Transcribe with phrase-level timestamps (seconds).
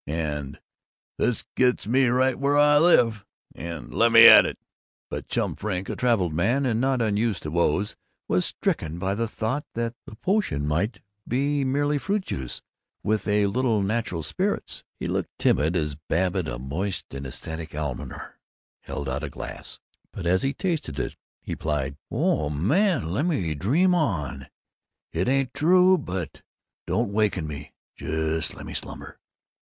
[0.07, 0.59] and
[1.19, 4.57] "This gets me right where I live!" and "Let me at it!"
[5.11, 7.95] But Chum Frink, a traveled man and not unused to woes,
[8.27, 12.63] was stricken by the thought that the potion might be merely fruit juice
[13.03, 14.83] with a little neutral spirits.
[14.99, 18.39] He looked timorous as Babbitt, a moist and ecstatic almoner,
[18.79, 19.79] held out a glass,
[20.11, 24.47] but as he tasted it he piped, "Oh, man, let me dream on!
[25.11, 26.41] It ain't true, but
[26.87, 27.73] don't waken me!
[27.95, 29.19] Jus' lemme slumber!"